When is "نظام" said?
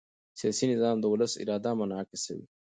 0.73-0.97